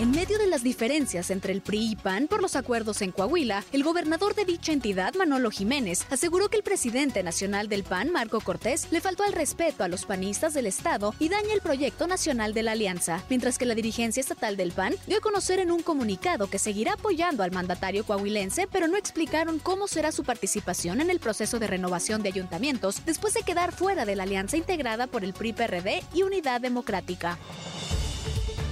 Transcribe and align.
En 0.00 0.12
medio 0.12 0.38
de 0.38 0.46
las 0.46 0.62
diferencias 0.62 1.28
entre 1.28 1.52
el 1.52 1.60
PRI 1.60 1.90
y 1.90 1.96
PAN 1.96 2.28
por 2.28 2.40
los 2.40 2.54
acuerdos 2.54 3.02
en 3.02 3.10
Coahuila, 3.10 3.64
el 3.72 3.82
gobernador 3.82 4.36
de 4.36 4.44
dicha 4.44 4.70
entidad, 4.70 5.12
Manolo 5.14 5.50
Jiménez, 5.50 6.06
aseguró 6.08 6.48
que 6.48 6.56
el 6.56 6.62
presidente 6.62 7.24
nacional 7.24 7.68
del 7.68 7.82
PAN, 7.82 8.12
Marco 8.12 8.40
Cortés, 8.40 8.86
le 8.92 9.00
faltó 9.00 9.24
al 9.24 9.32
respeto 9.32 9.82
a 9.82 9.88
los 9.88 10.06
panistas 10.06 10.54
del 10.54 10.66
Estado 10.66 11.16
y 11.18 11.28
daña 11.28 11.52
el 11.52 11.62
proyecto 11.62 12.06
nacional 12.06 12.54
de 12.54 12.62
la 12.62 12.72
alianza, 12.72 13.24
mientras 13.28 13.58
que 13.58 13.64
la 13.64 13.74
dirigencia 13.74 14.20
estatal 14.20 14.56
del 14.56 14.70
PAN 14.70 14.94
dio 15.08 15.18
a 15.18 15.20
conocer 15.20 15.58
en 15.58 15.72
un 15.72 15.82
comunicado 15.82 16.48
que 16.48 16.60
seguirá 16.60 16.92
apoyando 16.92 17.42
al 17.42 17.50
mandatario 17.50 18.04
coahuilense, 18.04 18.68
pero 18.70 18.86
no 18.86 18.96
explicaron 18.96 19.58
cómo 19.58 19.88
será 19.88 20.12
su 20.12 20.22
participación 20.22 21.00
en 21.00 21.10
el 21.10 21.18
proceso 21.18 21.58
de 21.58 21.66
renovación 21.66 22.22
de 22.22 22.28
ayuntamientos 22.28 23.04
después 23.04 23.34
de 23.34 23.42
quedar 23.42 23.72
fuera 23.72 24.04
de 24.04 24.14
la 24.14 24.22
alianza 24.22 24.56
integrada 24.56 25.08
por 25.08 25.24
el 25.24 25.32
PRI-PRD 25.32 26.04
y 26.14 26.22
Unidad 26.22 26.60
Democrática. 26.60 27.36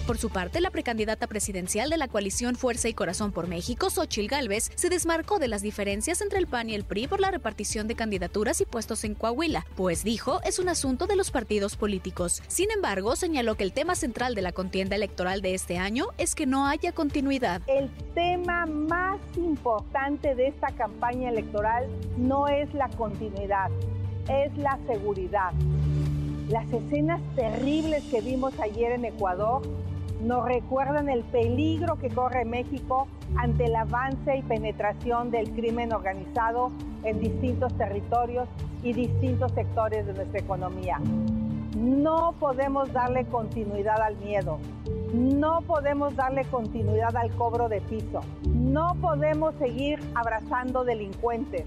Por 0.06 0.18
su 0.18 0.30
parte, 0.30 0.60
la 0.60 0.70
precandidata 0.70 1.26
presidencial 1.26 1.90
de 1.90 1.96
la 1.96 2.06
coalición 2.06 2.54
Fuerza 2.54 2.88
y 2.88 2.94
Corazón 2.94 3.32
por 3.32 3.48
México, 3.48 3.90
Xochil 3.90 4.28
Gálvez, 4.28 4.70
se 4.76 4.88
desmarcó 4.88 5.40
de 5.40 5.48
las 5.48 5.62
diferencias 5.62 6.20
entre 6.20 6.38
el 6.38 6.46
PAN 6.46 6.70
y 6.70 6.76
el 6.76 6.84
PRI 6.84 7.08
por 7.08 7.18
la 7.18 7.32
repartición 7.32 7.88
de 7.88 7.96
candidaturas 7.96 8.60
y 8.60 8.66
puestos 8.66 9.02
en 9.02 9.16
Coahuila, 9.16 9.66
pues 9.74 10.04
dijo 10.04 10.40
es 10.44 10.60
un 10.60 10.68
asunto 10.68 11.08
de 11.08 11.16
los 11.16 11.32
partidos 11.32 11.74
políticos. 11.74 12.40
Sin 12.46 12.70
embargo, 12.70 13.16
señaló 13.16 13.56
que 13.56 13.64
el 13.64 13.72
tema 13.72 13.96
central 13.96 14.36
de 14.36 14.42
la 14.42 14.52
contienda 14.52 14.94
electoral 14.94 15.42
de 15.42 15.54
este 15.54 15.76
año 15.76 16.06
es 16.18 16.36
que 16.36 16.46
no 16.46 16.68
haya 16.68 16.92
continuidad. 16.92 17.62
El 17.66 17.90
tema 18.14 18.64
más 18.64 19.18
importante 19.36 20.36
de 20.36 20.46
esta 20.46 20.68
campaña 20.68 21.30
electoral 21.30 21.88
no 22.16 22.46
es 22.46 22.72
la 22.74 22.88
continuidad, 22.90 23.72
es 24.28 24.56
la 24.56 24.78
seguridad. 24.86 25.52
Las 26.48 26.72
escenas 26.72 27.20
terribles 27.34 28.04
que 28.04 28.20
vimos 28.20 28.54
ayer 28.60 28.92
en 28.92 29.04
Ecuador 29.04 29.62
nos 30.20 30.44
recuerdan 30.44 31.08
el 31.08 31.22
peligro 31.24 31.96
que 31.96 32.08
corre 32.08 32.44
México 32.44 33.06
ante 33.36 33.66
el 33.66 33.76
avance 33.76 34.36
y 34.36 34.42
penetración 34.42 35.30
del 35.30 35.50
crimen 35.52 35.92
organizado 35.92 36.70
en 37.02 37.20
distintos 37.20 37.76
territorios 37.76 38.48
y 38.82 38.92
distintos 38.92 39.52
sectores 39.52 40.06
de 40.06 40.14
nuestra 40.14 40.40
economía. 40.40 41.00
No 41.76 42.34
podemos 42.40 42.92
darle 42.92 43.26
continuidad 43.26 44.00
al 44.00 44.16
miedo, 44.16 44.58
no 45.12 45.60
podemos 45.62 46.16
darle 46.16 46.44
continuidad 46.44 47.14
al 47.16 47.30
cobro 47.32 47.68
de 47.68 47.82
piso, 47.82 48.22
no 48.46 48.94
podemos 49.00 49.54
seguir 49.56 50.00
abrazando 50.14 50.84
delincuentes. 50.84 51.66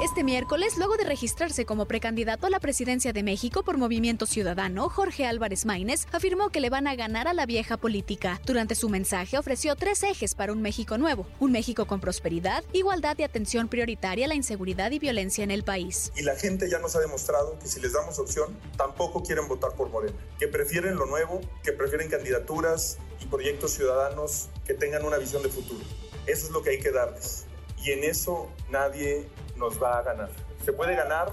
Este 0.00 0.24
miércoles, 0.24 0.78
luego 0.78 0.96
de 0.96 1.04
registrarse 1.04 1.64
como 1.64 1.86
precandidato 1.86 2.46
a 2.46 2.50
la 2.50 2.58
presidencia 2.58 3.12
de 3.12 3.22
México 3.22 3.62
por 3.62 3.76
Movimiento 3.76 4.26
Ciudadano, 4.26 4.88
Jorge 4.88 5.26
Álvarez 5.26 5.64
Maínez 5.64 6.06
afirmó 6.10 6.50
que 6.50 6.60
le 6.60 6.70
van 6.70 6.88
a 6.88 6.96
ganar 6.96 7.28
a 7.28 7.34
la 7.34 7.46
vieja 7.46 7.76
política. 7.76 8.40
Durante 8.44 8.74
su 8.74 8.88
mensaje 8.88 9.38
ofreció 9.38 9.76
tres 9.76 10.02
ejes 10.02 10.34
para 10.34 10.52
un 10.52 10.60
México 10.60 10.98
nuevo, 10.98 11.26
un 11.38 11.52
México 11.52 11.86
con 11.86 12.00
prosperidad, 12.00 12.64
igualdad 12.72 13.16
y 13.18 13.22
atención 13.22 13.68
prioritaria 13.68 14.24
a 14.24 14.28
la 14.28 14.34
inseguridad 14.34 14.90
y 14.90 14.98
violencia 14.98 15.44
en 15.44 15.52
el 15.52 15.62
país. 15.62 16.10
Y 16.16 16.22
la 16.22 16.34
gente 16.34 16.68
ya 16.68 16.78
nos 16.78 16.96
ha 16.96 17.00
demostrado 17.00 17.58
que 17.60 17.68
si 17.68 17.78
les 17.80 17.92
damos 17.92 18.18
opción, 18.18 18.56
tampoco 18.76 19.22
quieren 19.22 19.46
votar 19.46 19.72
por 19.76 19.90
Morena, 19.90 20.18
que 20.38 20.48
prefieren 20.48 20.96
lo 20.96 21.06
nuevo, 21.06 21.40
que 21.62 21.72
prefieren 21.72 22.08
candidaturas 22.08 22.98
y 23.20 23.26
proyectos 23.26 23.72
ciudadanos 23.72 24.48
que 24.66 24.74
tengan 24.74 25.04
una 25.04 25.18
visión 25.18 25.42
de 25.42 25.48
futuro. 25.48 25.84
Eso 26.26 26.46
es 26.46 26.50
lo 26.50 26.62
que 26.62 26.70
hay 26.70 26.80
que 26.80 26.90
darles. 26.90 27.44
Y 27.84 27.90
en 27.90 28.04
eso 28.04 28.48
nadie 28.70 29.28
nos 29.56 29.82
va 29.82 29.98
a 29.98 30.02
ganar. 30.02 30.28
Se 30.64 30.72
puede 30.72 30.94
ganar 30.94 31.32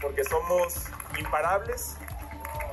porque 0.00 0.24
somos 0.24 0.86
imparables, 1.18 1.96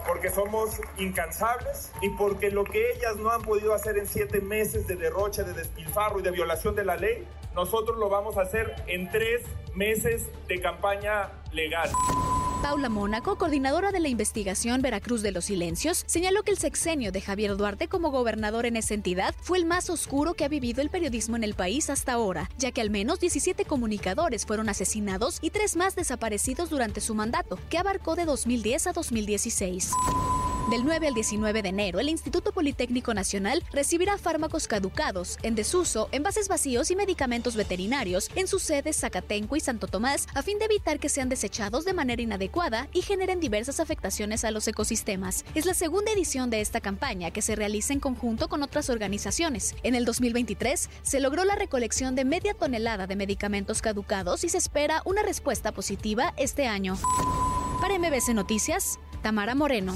porque 0.07 0.29
somos 0.29 0.79
incansables 0.97 1.91
y 2.01 2.09
porque 2.09 2.51
lo 2.51 2.63
que 2.63 2.91
ellas 2.91 3.15
no 3.15 3.31
han 3.31 3.41
podido 3.41 3.73
hacer 3.73 3.97
en 3.97 4.07
siete 4.07 4.41
meses 4.41 4.87
de 4.87 4.95
derroche, 4.95 5.43
de 5.43 5.53
despilfarro 5.53 6.19
y 6.19 6.23
de 6.23 6.31
violación 6.31 6.75
de 6.75 6.85
la 6.85 6.95
ley, 6.95 7.27
nosotros 7.55 7.97
lo 7.97 8.09
vamos 8.09 8.37
a 8.37 8.41
hacer 8.41 8.75
en 8.87 9.09
tres 9.11 9.43
meses 9.73 10.27
de 10.47 10.61
campaña 10.61 11.29
legal. 11.51 11.89
Paula 12.63 12.87
Mónaco, 12.87 13.37
coordinadora 13.37 13.91
de 13.91 13.99
la 13.99 14.07
investigación 14.07 14.81
Veracruz 14.81 15.21
de 15.21 15.33
los 15.33 15.45
Silencios, 15.45 16.05
señaló 16.07 16.43
que 16.43 16.51
el 16.51 16.57
sexenio 16.57 17.11
de 17.11 17.19
Javier 17.19 17.57
Duarte 17.57 17.89
como 17.89 18.09
gobernador 18.09 18.65
en 18.65 18.77
esa 18.77 18.93
entidad 18.93 19.35
fue 19.41 19.57
el 19.57 19.65
más 19.65 19.89
oscuro 19.89 20.33
que 20.33 20.45
ha 20.45 20.47
vivido 20.47 20.81
el 20.81 20.89
periodismo 20.89 21.35
en 21.35 21.43
el 21.43 21.55
país 21.55 21.89
hasta 21.89 22.13
ahora, 22.13 22.49
ya 22.57 22.71
que 22.71 22.79
al 22.79 22.89
menos 22.89 23.19
17 23.19 23.65
comunicadores 23.65 24.45
fueron 24.45 24.69
asesinados 24.69 25.39
y 25.41 25.49
tres 25.49 25.75
más 25.75 25.97
desaparecidos 25.97 26.69
durante 26.69 27.01
su 27.01 27.15
mandato, 27.15 27.59
que 27.69 27.77
abarcó 27.77 28.15
de 28.15 28.23
2010 28.23 28.87
a 28.87 28.93
2016. 28.93 29.91
Del 30.69 30.85
9 30.85 31.07
al 31.07 31.13
19 31.13 31.61
de 31.61 31.69
enero, 31.69 31.99
el 31.99 32.07
Instituto 32.07 32.53
Politécnico 32.53 33.13
Nacional 33.13 33.61
recibirá 33.73 34.17
fármacos 34.17 34.67
caducados, 34.67 35.37
en 35.43 35.55
desuso, 35.55 36.07
envases 36.13 36.47
vacíos 36.47 36.89
y 36.89 36.95
medicamentos 36.95 37.57
veterinarios 37.57 38.29
en 38.35 38.47
sus 38.47 38.63
sedes 38.63 38.97
Zacatenco 38.97 39.57
y 39.57 39.59
Santo 39.59 39.87
Tomás, 39.87 40.25
a 40.33 40.41
fin 40.41 40.59
de 40.59 40.65
evitar 40.65 40.99
que 40.99 41.09
sean 41.09 41.27
desechados 41.27 41.83
de 41.83 41.93
manera 41.93 42.21
inadecuada 42.21 42.87
y 42.93 43.01
generen 43.01 43.41
diversas 43.41 43.81
afectaciones 43.81 44.45
a 44.45 44.51
los 44.51 44.65
ecosistemas. 44.67 45.43
Es 45.53 45.65
la 45.65 45.73
segunda 45.73 46.13
edición 46.13 46.49
de 46.49 46.61
esta 46.61 46.79
campaña 46.79 47.31
que 47.31 47.41
se 47.41 47.57
realiza 47.57 47.91
en 47.91 47.99
conjunto 47.99 48.47
con 48.47 48.63
otras 48.63 48.89
organizaciones. 48.89 49.75
En 49.83 49.95
el 49.95 50.05
2023 50.05 50.89
se 51.01 51.19
logró 51.19 51.43
la 51.43 51.55
recolección 51.55 52.15
de 52.15 52.23
media 52.23 52.53
tonelada 52.53 53.05
de 53.05 53.17
medicamentos 53.17 53.81
caducados 53.81 54.45
y 54.45 54.49
se 54.49 54.59
espera 54.59 55.01
una 55.03 55.23
respuesta 55.23 55.73
positiva 55.73 56.33
este 56.37 56.67
año. 56.67 56.97
Para 57.81 57.99
MBC 57.99 58.29
Noticias, 58.29 58.97
Tamara 59.21 59.55
Moreno. 59.55 59.95